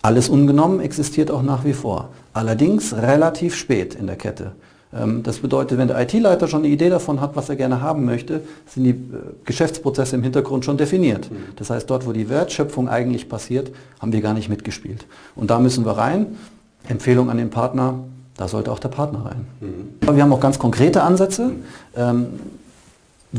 Alles 0.06 0.30
ungenommen 0.30 0.82
existiert 0.82 1.32
auch 1.32 1.42
nach 1.42 1.66
wie 1.66 1.74
vor. 1.74 2.10
Allerdings 2.32 2.96
relativ 2.96 3.56
spät 3.56 3.96
in 3.96 4.06
der 4.06 4.16
Kette. 4.16 4.52
Ähm, 4.94 5.24
das 5.24 5.40
bedeutet, 5.40 5.80
wenn 5.80 5.88
der 5.88 6.00
IT-Leiter 6.00 6.48
schon 6.48 6.60
eine 6.60 6.68
Idee 6.68 6.90
davon 6.90 7.22
hat, 7.22 7.36
was 7.36 7.50
er 7.50 7.56
gerne 7.56 7.82
haben 7.82 8.06
möchte, 8.06 8.42
sind 8.68 8.84
die 8.84 8.92
äh, 8.92 8.96
Geschäftsprozesse 9.46 10.16
im 10.16 10.22
Hintergrund 10.22 10.64
schon 10.64 10.78
definiert. 10.78 11.32
Mhm. 11.32 11.38
Das 11.56 11.72
heißt, 11.72 11.90
dort, 11.90 12.06
wo 12.06 12.12
die 12.12 12.30
Wertschöpfung 12.30 12.88
eigentlich 12.88 13.28
passiert, 13.30 13.72
haben 14.00 14.14
wir 14.14 14.22
gar 14.22 14.36
nicht 14.36 14.48
mitgespielt. 14.48 15.08
Und 15.36 15.50
da 15.50 15.58
müssen 15.58 15.86
wir 15.86 15.94
rein. 15.94 16.36
Empfehlung 16.88 17.32
an 17.32 17.38
den 17.38 17.50
Partner, 17.50 17.96
da 18.38 18.48
sollte 18.48 18.72
auch 18.72 18.78
der 18.78 18.90
Partner 18.90 19.26
rein. 19.26 19.48
Mhm. 19.60 20.16
Wir 20.16 20.22
haben 20.22 20.34
auch 20.34 20.40
ganz 20.40 20.60
konkrete 20.60 21.02
Ansätze, 21.02 21.50
ähm, 21.96 22.28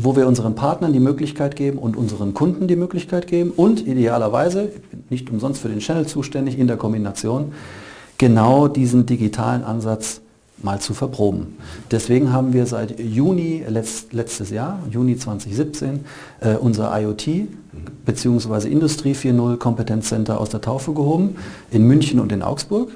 wo 0.03 0.15
wir 0.15 0.27
unseren 0.27 0.55
Partnern 0.55 0.93
die 0.93 0.99
Möglichkeit 0.99 1.55
geben 1.55 1.79
und 1.79 1.95
unseren 1.95 2.33
Kunden 2.33 2.67
die 2.67 2.75
Möglichkeit 2.75 3.27
geben 3.27 3.51
und 3.55 3.85
idealerweise, 3.85 4.71
nicht 5.09 5.29
umsonst 5.29 5.61
für 5.61 5.69
den 5.69 5.79
Channel 5.79 6.05
zuständig, 6.05 6.59
in 6.59 6.67
der 6.67 6.77
Kombination, 6.77 7.53
genau 8.17 8.67
diesen 8.67 9.05
digitalen 9.05 9.63
Ansatz 9.63 10.21
mal 10.61 10.79
zu 10.79 10.93
verproben. 10.93 11.57
Deswegen 11.91 12.31
haben 12.31 12.53
wir 12.53 12.65
seit 12.65 12.99
Juni 12.99 13.63
letzt, 13.67 14.13
letztes 14.13 14.49
Jahr, 14.49 14.79
Juni 14.91 15.17
2017, 15.17 16.01
äh, 16.39 16.55
unser 16.55 16.99
IoT 16.99 17.47
bzw. 18.05 18.67
Industrie 18.67 19.13
4.0 19.13 19.57
Kompetenzcenter 19.57 20.39
aus 20.39 20.49
der 20.49 20.61
Taufe 20.61 20.93
gehoben, 20.93 21.35
in 21.71 21.85
München 21.85 22.19
und 22.19 22.31
in 22.31 22.41
Augsburg. 22.41 22.89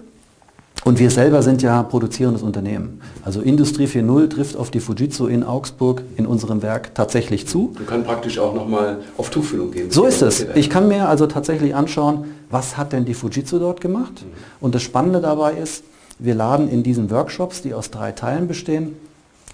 Und 0.84 0.98
wir 0.98 1.12
selber 1.12 1.44
sind 1.44 1.62
ja 1.62 1.84
produzierendes 1.84 2.42
Unternehmen. 2.42 3.02
Also 3.24 3.42
Industrie 3.42 3.86
4.0 3.86 4.30
trifft 4.30 4.58
auf 4.58 4.72
die 4.72 4.80
Fujitsu 4.80 5.28
in 5.28 5.44
Augsburg 5.44 6.02
in 6.18 6.26
unserem 6.26 6.64
Werk 6.64 6.96
tatsächlich 6.96 7.48
zu. 7.48 7.74
Du 7.78 7.86
kannst 7.86 8.08
praktisch 8.08 8.40
auch 8.40 8.56
nochmal 8.56 8.98
auf 9.18 9.30
Tuchfühlung 9.30 9.72
gehen. 9.72 9.92
So 9.92 10.06
ist 10.06 10.24
es. 10.24 10.46
Ich 10.56 10.72
kann 10.72 10.88
mir 10.88 11.08
also 11.08 11.28
tatsächlich 11.28 11.76
anschauen, 11.76 12.26
was 12.50 12.78
hat 12.78 12.94
denn 12.94 13.06
die 13.06 13.14
Fujitsu 13.14 13.60
dort 13.60 13.80
gemacht? 13.80 14.26
Und 14.60 14.74
das 14.74 14.82
Spannende 14.82 15.22
dabei 15.22 15.54
ist, 15.54 15.84
wir 16.18 16.34
laden 16.34 16.68
in 16.68 16.82
diesen 16.82 17.12
Workshops, 17.12 17.62
die 17.62 17.74
aus 17.74 17.92
drei 17.92 18.12
Teilen 18.12 18.48
bestehen, 18.48 18.96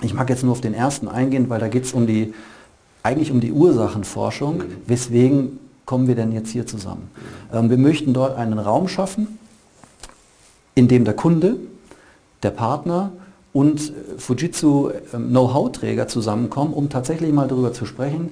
ich 0.02 0.14
mag 0.14 0.30
jetzt 0.30 0.44
nur 0.44 0.52
auf 0.52 0.62
den 0.62 0.74
ersten 0.74 1.08
eingehen, 1.08 1.50
weil 1.50 1.60
da 1.60 1.68
geht 1.68 1.86
es 1.86 1.94
um 1.94 2.06
die 2.06 2.34
eigentlich 3.04 3.32
um 3.32 3.40
die 3.40 3.52
Ursachenforschung, 3.52 4.58
mhm. 4.58 4.64
weswegen 4.86 5.60
kommen 5.86 6.08
wir 6.08 6.16
denn 6.16 6.32
jetzt 6.32 6.50
hier 6.50 6.68
zusammen. 6.68 7.10
Ähm, 7.54 7.70
wir 7.70 7.78
möchten 7.78 8.14
dort 8.14 8.38
einen 8.38 8.60
Raum 8.60 8.88
schaffen, 8.88 9.40
in 10.78 10.88
dem 10.88 11.06
der 11.06 11.16
Kunde, 11.16 11.56
der 12.44 12.52
Partner 12.52 13.12
und 13.52 13.90
äh, 13.90 14.20
Fujitsu 14.20 14.92
ähm, 15.12 15.30
Know-how-Träger 15.30 16.08
zusammenkommen, 16.08 16.72
um 16.72 16.90
tatsächlich 16.90 17.34
mal 17.34 17.48
darüber 17.48 17.74
zu 17.74 17.86
sprechen, 17.86 18.30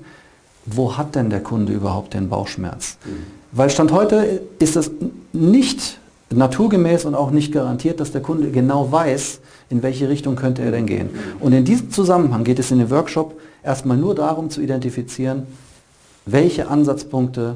wo 0.68 0.96
hat 0.96 1.16
denn 1.16 1.32
der 1.32 1.42
Kunde 1.42 1.74
überhaupt 1.74 2.14
den 2.14 2.30
Bauchschmerz? 2.30 2.98
Mhm. 3.04 3.10
Weil 3.52 3.72
Stand 3.72 3.92
heute 3.92 4.44
ist 4.60 4.76
es 4.76 4.92
nicht 5.34 5.98
naturgemäß 6.30 7.06
und 7.06 7.16
auch 7.16 7.32
nicht 7.32 7.52
garantiert, 7.52 8.00
dass 8.00 8.12
der 8.12 8.22
Kunde 8.22 8.52
genau 8.52 8.92
weiß, 8.92 9.40
in 9.70 9.82
welche 9.82 10.08
Richtung 10.08 10.36
könnte 10.36 10.62
er 10.62 10.72
denn 10.72 10.86
gehen. 10.86 11.10
Und 11.40 11.54
in 11.54 11.66
diesem 11.66 11.92
Zusammenhang 11.92 12.44
geht 12.44 12.60
es 12.60 12.70
in 12.70 12.80
dem 12.80 12.92
Workshop 12.92 13.40
erstmal 13.64 13.98
nur 13.98 14.14
darum 14.14 14.50
zu 14.50 14.62
identifizieren, 14.62 15.44
welche 16.26 16.68
Ansatzpunkte 16.68 17.56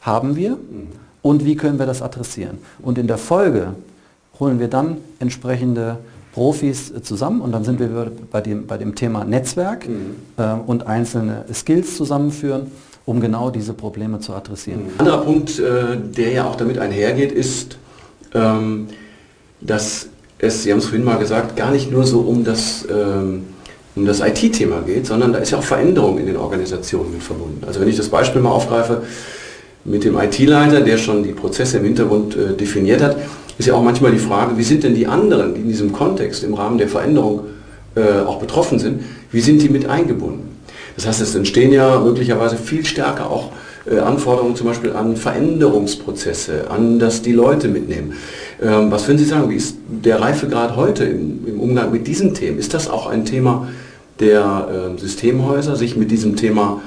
haben 0.00 0.36
wir 0.36 0.56
und 1.22 1.44
wie 1.44 1.56
können 1.56 1.78
wir 1.78 1.86
das 1.86 2.00
adressieren. 2.00 2.58
Und 2.80 2.98
in 2.98 3.06
der 3.06 3.18
Folge 3.18 3.74
holen 4.40 4.60
wir 4.60 4.68
dann 4.68 4.98
entsprechende 5.18 5.98
Profis 6.32 6.92
zusammen 7.02 7.40
und 7.40 7.52
dann 7.52 7.64
sind 7.64 7.80
wir 7.80 8.12
bei 8.30 8.40
dem, 8.40 8.66
bei 8.66 8.78
dem 8.78 8.94
Thema 8.94 9.24
Netzwerk 9.24 9.88
mhm. 9.88 10.16
äh, 10.36 10.54
und 10.66 10.86
einzelne 10.86 11.44
Skills 11.52 11.96
zusammenführen, 11.96 12.70
um 13.06 13.20
genau 13.20 13.50
diese 13.50 13.72
Probleme 13.72 14.20
zu 14.20 14.34
adressieren. 14.34 14.82
Ein 14.98 15.00
anderer 15.00 15.22
Punkt, 15.22 15.58
äh, 15.58 15.96
der 15.96 16.30
ja 16.30 16.44
auch 16.44 16.56
damit 16.56 16.78
einhergeht, 16.78 17.32
ist, 17.32 17.78
ähm, 18.34 18.88
dass 19.60 20.08
es, 20.38 20.62
Sie 20.62 20.70
haben 20.70 20.78
es 20.78 20.84
vorhin 20.84 21.04
mal 21.04 21.18
gesagt, 21.18 21.56
gar 21.56 21.72
nicht 21.72 21.90
nur 21.90 22.04
so 22.04 22.20
um 22.20 22.44
das, 22.44 22.86
ähm, 22.88 23.46
um 23.96 24.06
das 24.06 24.20
IT-Thema 24.20 24.82
geht, 24.82 25.06
sondern 25.06 25.32
da 25.32 25.40
ist 25.40 25.50
ja 25.50 25.58
auch 25.58 25.64
Veränderung 25.64 26.18
in 26.18 26.26
den 26.26 26.36
Organisationen 26.36 27.12
mit 27.12 27.22
verbunden. 27.22 27.64
Also 27.66 27.80
wenn 27.80 27.88
ich 27.88 27.96
das 27.96 28.08
Beispiel 28.08 28.40
mal 28.40 28.50
aufgreife 28.50 29.02
mit 29.84 30.04
dem 30.04 30.16
IT-Leiter, 30.16 30.82
der 30.82 30.98
schon 30.98 31.24
die 31.24 31.32
Prozesse 31.32 31.78
im 31.78 31.84
Hintergrund 31.84 32.36
äh, 32.36 32.54
definiert 32.54 33.02
hat, 33.02 33.16
ist 33.58 33.66
ja 33.66 33.74
auch 33.74 33.82
manchmal 33.82 34.12
die 34.12 34.18
Frage, 34.18 34.56
wie 34.56 34.62
sind 34.62 34.84
denn 34.84 34.94
die 34.94 35.06
anderen, 35.06 35.54
die 35.54 35.60
in 35.60 35.68
diesem 35.68 35.92
Kontext 35.92 36.44
im 36.44 36.54
Rahmen 36.54 36.78
der 36.78 36.88
Veränderung 36.88 37.44
äh, 37.96 38.20
auch 38.24 38.38
betroffen 38.38 38.78
sind, 38.78 39.02
wie 39.32 39.40
sind 39.40 39.60
die 39.62 39.68
mit 39.68 39.88
eingebunden? 39.88 40.56
Das 40.96 41.06
heißt, 41.06 41.20
es 41.20 41.34
entstehen 41.34 41.72
ja 41.72 42.00
möglicherweise 42.00 42.56
viel 42.56 42.84
stärker 42.84 43.30
auch 43.30 43.50
äh, 43.90 43.98
Anforderungen 43.98 44.56
zum 44.56 44.66
Beispiel 44.66 44.92
an 44.92 45.16
Veränderungsprozesse, 45.16 46.70
an 46.70 46.98
dass 46.98 47.22
die 47.22 47.32
Leute 47.32 47.68
mitnehmen. 47.68 48.14
Ähm, 48.62 48.90
was 48.90 49.06
würden 49.06 49.18
Sie 49.18 49.24
sagen, 49.24 49.50
wie 49.50 49.56
ist 49.56 49.76
der 49.88 50.20
Reifegrad 50.20 50.76
heute 50.76 51.04
im, 51.04 51.46
im 51.46 51.60
Umgang 51.60 51.92
mit 51.92 52.06
diesen 52.06 52.34
Themen? 52.34 52.58
Ist 52.58 52.74
das 52.74 52.88
auch 52.88 53.08
ein 53.08 53.24
Thema 53.24 53.68
der 54.20 54.94
äh, 54.96 55.00
Systemhäuser, 55.00 55.76
sich 55.76 55.96
mit 55.96 56.10
diesem 56.10 56.36
Thema 56.36 56.80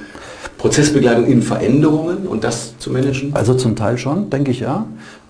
Prozessbegleitung 0.62 1.26
in 1.26 1.42
Veränderungen 1.42 2.28
und 2.28 2.44
das 2.44 2.78
zu 2.78 2.92
managen? 2.92 3.34
Also 3.34 3.56
zum 3.56 3.76
Teil 3.76 3.98
schon, 3.98 4.30
denke 4.30 4.52
ich 4.52 4.60
ja. 4.60 4.86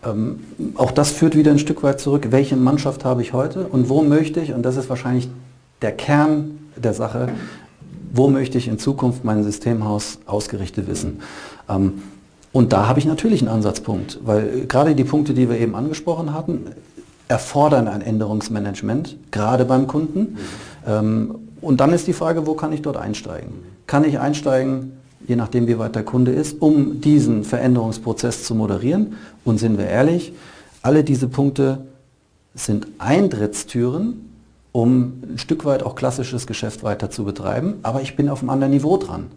Ähm, 0.05 0.41
auch 0.75 0.91
das 0.91 1.11
führt 1.11 1.37
wieder 1.37 1.51
ein 1.51 1.59
Stück 1.59 1.83
weit 1.83 2.01
zurück, 2.01 2.27
welche 2.31 2.57
Mannschaft 2.57 3.05
habe 3.05 3.21
ich 3.21 3.31
heute 3.31 3.65
und 3.67 3.87
wo 3.87 4.01
möchte 4.01 4.41
ich, 4.41 4.53
und 4.53 4.63
das 4.63 4.75
ist 4.75 4.89
wahrscheinlich 4.89 5.29
der 5.81 5.93
Kern 5.93 6.59
der 6.75 6.93
Sache, 6.93 7.29
wo 8.13 8.27
möchte 8.27 8.57
ich 8.57 8.67
in 8.67 8.77
Zukunft 8.77 9.23
mein 9.23 9.43
Systemhaus 9.45 10.19
ausgerichtet 10.25 10.87
wissen. 10.87 11.21
Ähm, 11.69 12.01
und 12.51 12.73
da 12.73 12.89
habe 12.89 12.99
ich 12.99 13.05
natürlich 13.05 13.39
einen 13.39 13.49
Ansatzpunkt, 13.49 14.19
weil 14.25 14.65
gerade 14.67 14.95
die 14.95 15.05
Punkte, 15.05 15.33
die 15.33 15.49
wir 15.49 15.57
eben 15.57 15.75
angesprochen 15.75 16.33
hatten, 16.33 16.65
erfordern 17.29 17.87
ein 17.87 18.01
Änderungsmanagement, 18.01 19.15
gerade 19.31 19.63
beim 19.63 19.87
Kunden. 19.87 20.35
Mhm. 20.85 21.35
Und 21.61 21.79
dann 21.79 21.93
ist 21.93 22.07
die 22.07 22.11
Frage, 22.11 22.45
wo 22.45 22.55
kann 22.55 22.73
ich 22.73 22.81
dort 22.81 22.97
einsteigen? 22.97 23.53
Kann 23.87 24.03
ich 24.03 24.19
einsteigen, 24.19 24.91
je 25.27 25.35
nachdem 25.35 25.67
wie 25.67 25.77
weit 25.79 25.95
der 25.95 26.03
Kunde 26.03 26.31
ist, 26.31 26.61
um 26.61 27.01
diesen 27.01 27.43
Veränderungsprozess 27.43 28.43
zu 28.43 28.55
moderieren? 28.55 29.15
Und 29.43 29.59
sind 29.59 29.77
wir 29.77 29.87
ehrlich, 29.87 30.33
alle 30.81 31.03
diese 31.03 31.27
Punkte 31.27 31.85
sind 32.55 32.87
Eintrittstüren, 32.97 34.29
um 34.71 35.21
ein 35.33 35.37
Stück 35.37 35.65
weit 35.65 35.83
auch 35.83 35.95
klassisches 35.95 36.47
Geschäft 36.47 36.83
weiter 36.83 37.09
zu 37.09 37.23
betreiben, 37.23 37.75
aber 37.83 38.01
ich 38.01 38.15
bin 38.15 38.29
auf 38.29 38.39
einem 38.39 38.49
anderen 38.49 38.71
Niveau 38.73 38.97
dran. 38.97 39.27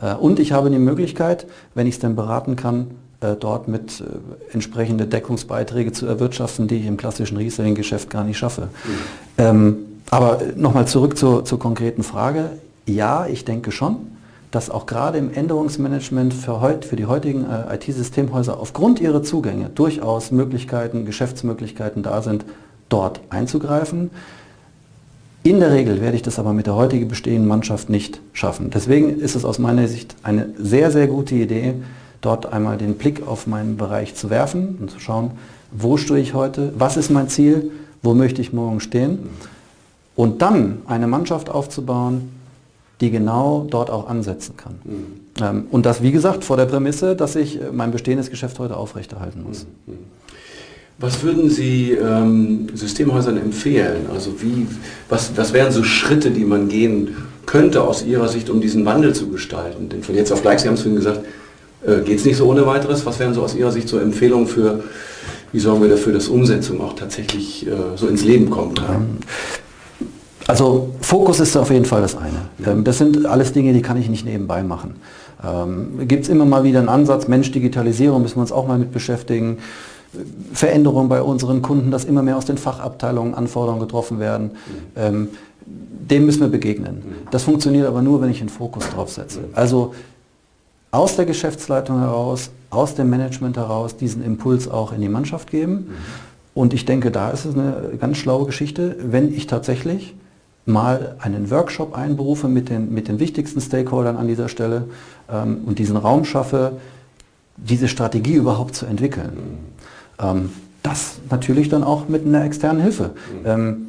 Äh, 0.00 0.14
und 0.14 0.38
ich 0.38 0.52
habe 0.52 0.70
die 0.70 0.78
Möglichkeit, 0.78 1.46
wenn 1.74 1.86
ich 1.86 1.94
es 1.94 2.00
denn 2.00 2.16
beraten 2.16 2.56
kann, 2.56 2.88
äh, 3.20 3.36
dort 3.36 3.68
mit 3.68 4.00
äh, 4.00 4.04
entsprechende 4.52 5.06
Deckungsbeiträge 5.06 5.92
zu 5.92 6.06
erwirtschaften, 6.06 6.68
die 6.68 6.76
ich 6.76 6.86
im 6.86 6.96
klassischen 6.96 7.36
Reselling-Geschäft 7.36 8.10
gar 8.10 8.24
nicht 8.24 8.38
schaffe. 8.38 8.62
Mhm. 8.62 8.98
Ähm, 9.38 9.76
aber 10.10 10.40
nochmal 10.56 10.88
zurück 10.88 11.16
zur, 11.16 11.44
zur 11.44 11.58
konkreten 11.58 12.02
Frage. 12.02 12.50
Ja, 12.86 13.26
ich 13.26 13.44
denke 13.44 13.70
schon, 13.70 13.96
dass 14.50 14.70
auch 14.70 14.86
gerade 14.86 15.18
im 15.18 15.32
Änderungsmanagement 15.32 16.34
für, 16.34 16.60
heut, 16.60 16.84
für 16.84 16.96
die 16.96 17.06
heutigen 17.06 17.44
äh, 17.44 17.74
IT-Systemhäuser 17.74 18.58
aufgrund 18.58 19.00
ihrer 19.00 19.22
Zugänge 19.22 19.70
durchaus 19.74 20.30
Möglichkeiten, 20.30 21.04
Geschäftsmöglichkeiten 21.04 22.02
da 22.02 22.22
sind, 22.22 22.44
dort 22.88 23.20
einzugreifen. 23.30 24.10
In 25.42 25.60
der 25.60 25.72
Regel 25.72 26.00
werde 26.00 26.16
ich 26.16 26.22
das 26.22 26.38
aber 26.38 26.52
mit 26.52 26.66
der 26.66 26.74
heutigen 26.74 27.08
bestehenden 27.08 27.48
Mannschaft 27.48 27.88
nicht 27.88 28.20
schaffen. 28.32 28.70
Deswegen 28.70 29.20
ist 29.20 29.36
es 29.36 29.44
aus 29.44 29.58
meiner 29.58 29.88
Sicht 29.88 30.16
eine 30.22 30.50
sehr, 30.58 30.90
sehr 30.90 31.06
gute 31.06 31.34
Idee, 31.34 31.74
dort 32.20 32.52
einmal 32.52 32.76
den 32.76 32.96
Blick 32.96 33.26
auf 33.26 33.46
meinen 33.46 33.76
Bereich 33.76 34.14
zu 34.14 34.28
werfen 34.28 34.76
und 34.80 34.90
zu 34.90 35.00
schauen, 35.00 35.30
wo 35.70 35.96
stehe 35.96 36.20
ich 36.20 36.34
heute, 36.34 36.74
was 36.76 36.96
ist 36.96 37.10
mein 37.10 37.28
Ziel, 37.28 37.70
wo 38.02 38.12
möchte 38.14 38.42
ich 38.42 38.52
morgen 38.52 38.80
stehen 38.80 39.30
und 40.16 40.42
dann 40.42 40.82
eine 40.86 41.06
Mannschaft 41.06 41.48
aufzubauen, 41.48 42.39
die 43.00 43.10
genau 43.10 43.66
dort 43.68 43.90
auch 43.90 44.08
ansetzen 44.08 44.56
kann. 44.56 44.74
Mhm. 44.84 45.06
Ähm, 45.42 45.66
und 45.70 45.86
das, 45.86 46.02
wie 46.02 46.12
gesagt, 46.12 46.44
vor 46.44 46.56
der 46.56 46.66
Prämisse, 46.66 47.16
dass 47.16 47.36
ich 47.36 47.58
mein 47.72 47.90
bestehendes 47.90 48.30
Geschäft 48.30 48.58
heute 48.58 48.76
aufrechterhalten 48.76 49.42
muss. 49.42 49.66
Mhm. 49.86 49.94
Was 50.98 51.22
würden 51.22 51.48
Sie 51.48 51.92
ähm, 51.92 52.68
Systemhäusern 52.74 53.38
empfehlen? 53.38 54.06
Also 54.12 54.42
wie, 54.42 54.66
was, 55.08 55.32
was 55.34 55.54
wären 55.54 55.72
so 55.72 55.82
Schritte, 55.82 56.30
die 56.30 56.44
man 56.44 56.68
gehen 56.68 57.16
könnte 57.46 57.82
aus 57.82 58.04
Ihrer 58.04 58.28
Sicht, 58.28 58.50
um 58.50 58.60
diesen 58.60 58.84
Wandel 58.84 59.14
zu 59.14 59.28
gestalten? 59.28 59.88
Denn 59.88 60.02
von 60.02 60.14
jetzt 60.14 60.30
auf 60.30 60.42
gleich, 60.42 60.60
Sie 60.60 60.68
haben 60.68 60.74
es 60.74 60.82
vorhin 60.82 60.96
gesagt, 60.96 61.24
äh, 61.86 62.00
geht 62.02 62.18
es 62.18 62.26
nicht 62.26 62.36
so 62.36 62.46
ohne 62.46 62.66
weiteres. 62.66 63.06
Was 63.06 63.18
wären 63.18 63.32
so 63.32 63.42
aus 63.42 63.54
Ihrer 63.54 63.70
Sicht 63.70 63.88
so 63.88 63.98
Empfehlungen 63.98 64.46
für, 64.46 64.84
wie 65.52 65.60
sorgen 65.60 65.80
wir 65.80 65.88
dafür, 65.88 66.12
dass 66.12 66.28
Umsetzung 66.28 66.82
auch 66.82 66.92
tatsächlich 66.92 67.66
äh, 67.66 67.70
so 67.96 68.06
ins 68.06 68.22
Leben 68.22 68.50
kommt? 68.50 68.80
Ähm, 68.80 69.20
also 70.50 70.88
Fokus 71.00 71.38
ist 71.38 71.56
auf 71.56 71.70
jeden 71.70 71.84
Fall 71.84 72.02
das 72.02 72.16
eine. 72.16 72.48
Ähm, 72.66 72.82
das 72.82 72.98
sind 72.98 73.24
alles 73.24 73.52
Dinge, 73.52 73.72
die 73.72 73.82
kann 73.82 73.96
ich 73.96 74.08
nicht 74.08 74.24
nebenbei 74.24 74.64
machen. 74.64 74.96
Ähm, 75.44 76.08
Gibt 76.08 76.24
es 76.24 76.28
immer 76.28 76.44
mal 76.44 76.64
wieder 76.64 76.80
einen 76.80 76.88
Ansatz, 76.88 77.28
Mensch, 77.28 77.52
Digitalisierung 77.52 78.20
müssen 78.20 78.36
wir 78.36 78.42
uns 78.42 78.50
auch 78.50 78.66
mal 78.66 78.76
mit 78.76 78.90
beschäftigen. 78.90 79.58
Veränderungen 80.52 81.08
bei 81.08 81.22
unseren 81.22 81.62
Kunden, 81.62 81.92
dass 81.92 82.04
immer 82.04 82.22
mehr 82.22 82.36
aus 82.36 82.46
den 82.46 82.58
Fachabteilungen 82.58 83.34
Anforderungen 83.34 83.80
getroffen 83.80 84.18
werden. 84.18 84.50
Ähm, 84.96 85.28
dem 85.64 86.26
müssen 86.26 86.40
wir 86.40 86.48
begegnen. 86.48 87.02
Das 87.30 87.44
funktioniert 87.44 87.86
aber 87.86 88.02
nur, 88.02 88.20
wenn 88.20 88.30
ich 88.30 88.40
einen 88.40 88.48
Fokus 88.48 88.90
drauf 88.90 89.10
setze. 89.10 89.44
Also 89.52 89.94
aus 90.90 91.14
der 91.14 91.26
Geschäftsleitung 91.26 92.00
heraus, 92.00 92.50
aus 92.70 92.96
dem 92.96 93.08
Management 93.08 93.56
heraus 93.56 93.96
diesen 93.96 94.24
Impuls 94.24 94.68
auch 94.68 94.92
in 94.92 95.00
die 95.00 95.08
Mannschaft 95.08 95.48
geben. 95.52 95.72
Mhm. 95.74 95.94
Und 96.54 96.74
ich 96.74 96.86
denke, 96.86 97.12
da 97.12 97.30
ist 97.30 97.44
es 97.44 97.54
eine 97.54 97.92
ganz 98.00 98.16
schlaue 98.16 98.46
Geschichte, 98.46 98.96
wenn 99.00 99.32
ich 99.32 99.46
tatsächlich 99.46 100.16
mal 100.70 101.16
einen 101.18 101.50
Workshop 101.50 101.96
einberufe 101.96 102.48
mit 102.48 102.68
den, 102.68 102.92
mit 102.92 103.08
den 103.08 103.18
wichtigsten 103.18 103.60
Stakeholdern 103.60 104.16
an 104.16 104.28
dieser 104.28 104.48
Stelle 104.48 104.84
ähm, 105.30 105.62
und 105.66 105.78
diesen 105.78 105.96
Raum 105.96 106.24
schaffe, 106.24 106.72
diese 107.56 107.88
Strategie 107.88 108.34
überhaupt 108.34 108.74
zu 108.74 108.86
entwickeln. 108.86 109.58
Ähm, 110.18 110.50
das 110.82 111.16
natürlich 111.30 111.68
dann 111.68 111.84
auch 111.84 112.08
mit 112.08 112.24
einer 112.26 112.44
externen 112.44 112.82
Hilfe. 112.82 113.10
Ähm, 113.44 113.86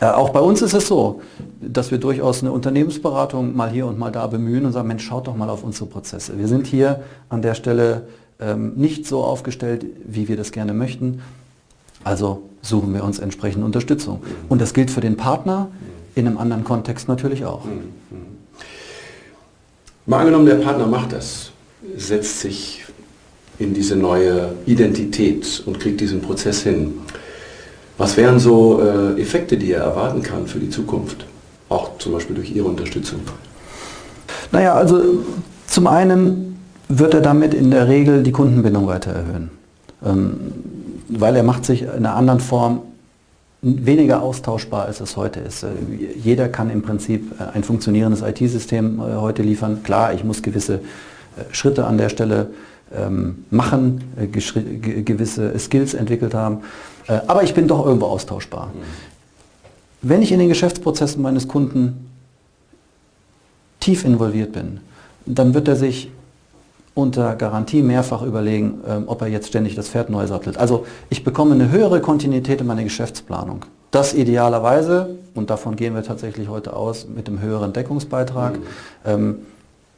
äh, 0.00 0.06
auch 0.06 0.30
bei 0.30 0.40
uns 0.40 0.62
ist 0.62 0.74
es 0.74 0.88
so, 0.88 1.22
dass 1.60 1.90
wir 1.90 1.98
durchaus 1.98 2.42
eine 2.42 2.52
Unternehmensberatung 2.52 3.56
mal 3.56 3.70
hier 3.70 3.86
und 3.86 3.98
mal 3.98 4.12
da 4.12 4.26
bemühen 4.26 4.66
und 4.66 4.72
sagen, 4.72 4.88
Mensch, 4.88 5.04
schaut 5.04 5.26
doch 5.26 5.36
mal 5.36 5.48
auf 5.48 5.62
unsere 5.62 5.86
Prozesse. 5.86 6.38
Wir 6.38 6.48
sind 6.48 6.66
hier 6.66 7.02
an 7.28 7.42
der 7.42 7.54
Stelle 7.54 8.06
ähm, 8.40 8.74
nicht 8.76 9.06
so 9.06 9.22
aufgestellt, 9.24 9.86
wie 10.04 10.28
wir 10.28 10.36
das 10.36 10.52
gerne 10.52 10.74
möchten. 10.74 11.22
Also 12.06 12.44
suchen 12.62 12.94
wir 12.94 13.02
uns 13.02 13.18
entsprechende 13.18 13.66
Unterstützung. 13.66 14.22
Und 14.48 14.60
das 14.60 14.74
gilt 14.74 14.92
für 14.92 15.00
den 15.00 15.16
Partner 15.16 15.68
in 16.14 16.28
einem 16.28 16.38
anderen 16.38 16.62
Kontext 16.62 17.08
natürlich 17.08 17.44
auch. 17.44 17.64
Mhm. 17.64 17.70
mhm. 18.10 18.26
Mal 20.06 20.20
angenommen, 20.20 20.46
der 20.46 20.54
Partner 20.54 20.86
macht 20.86 21.12
das, 21.12 21.50
setzt 21.96 22.38
sich 22.40 22.84
in 23.58 23.74
diese 23.74 23.96
neue 23.96 24.52
Identität 24.64 25.64
und 25.66 25.80
kriegt 25.80 26.00
diesen 26.00 26.20
Prozess 26.20 26.62
hin. 26.62 26.94
Was 27.98 28.16
wären 28.16 28.38
so 28.38 28.80
äh, 28.80 29.20
Effekte, 29.20 29.56
die 29.56 29.72
er 29.72 29.82
erwarten 29.82 30.22
kann 30.22 30.46
für 30.46 30.60
die 30.60 30.70
Zukunft? 30.70 31.26
Auch 31.68 31.98
zum 31.98 32.12
Beispiel 32.12 32.36
durch 32.36 32.54
Ihre 32.54 32.68
Unterstützung. 32.68 33.18
Naja, 34.52 34.74
also 34.74 35.24
zum 35.66 35.88
einen 35.88 36.56
wird 36.88 37.14
er 37.14 37.20
damit 37.20 37.52
in 37.52 37.72
der 37.72 37.88
Regel 37.88 38.22
die 38.22 38.30
Kundenbindung 38.30 38.86
weiter 38.86 39.10
erhöhen. 39.10 39.50
Weil 41.08 41.36
er 41.36 41.42
macht 41.42 41.64
sich 41.64 41.82
in 41.82 41.88
einer 41.88 42.14
anderen 42.14 42.40
Form 42.40 42.80
weniger 43.62 44.22
austauschbar, 44.22 44.86
als 44.86 45.00
es 45.00 45.16
heute 45.16 45.40
ist. 45.40 45.64
Äh, 45.64 45.68
jeder 46.22 46.48
kann 46.48 46.70
im 46.70 46.82
Prinzip 46.82 47.32
äh, 47.40 47.44
ein 47.54 47.64
funktionierendes 47.64 48.22
IT-System 48.22 49.00
äh, 49.00 49.16
heute 49.16 49.42
liefern. 49.42 49.82
Klar, 49.82 50.14
ich 50.14 50.24
muss 50.24 50.42
gewisse 50.42 50.80
Schritte 51.50 51.84
an 51.84 51.98
der 51.98 52.08
Stelle 52.08 52.48
ähm, 52.96 53.44
machen, 53.50 54.00
gewisse 54.32 55.58
Skills 55.58 55.92
entwickelt 55.92 56.32
haben, 56.32 56.60
aber 57.26 57.42
ich 57.42 57.52
bin 57.52 57.68
doch 57.68 57.84
irgendwo 57.84 58.06
austauschbar. 58.06 58.68
Mhm. 58.68 58.80
Wenn 60.00 60.22
ich 60.22 60.32
in 60.32 60.38
den 60.38 60.48
Geschäftsprozessen 60.48 61.20
meines 61.20 61.46
Kunden 61.46 62.08
tief 63.80 64.02
involviert 64.06 64.52
bin, 64.52 64.80
dann 65.26 65.52
wird 65.52 65.68
er 65.68 65.76
sich 65.76 66.10
unter 66.96 67.36
Garantie 67.36 67.82
mehrfach 67.82 68.22
überlegen, 68.22 68.80
ähm, 68.88 69.04
ob 69.06 69.20
er 69.20 69.28
jetzt 69.28 69.48
ständig 69.48 69.74
das 69.74 69.90
Pferd 69.90 70.08
neu 70.08 70.26
sattelt. 70.26 70.56
Also 70.56 70.86
ich 71.10 71.24
bekomme 71.24 71.54
eine 71.54 71.70
höhere 71.70 72.00
Kontinuität 72.00 72.62
in 72.62 72.66
meiner 72.66 72.84
Geschäftsplanung. 72.84 73.66
Das 73.90 74.14
idealerweise, 74.14 75.18
und 75.34 75.50
davon 75.50 75.76
gehen 75.76 75.94
wir 75.94 76.02
tatsächlich 76.02 76.48
heute 76.48 76.74
aus, 76.74 77.06
mit 77.06 77.28
dem 77.28 77.42
höheren 77.42 77.74
Deckungsbeitrag. 77.74 78.58
Mhm. 78.58 78.62
Ähm, 79.04 79.36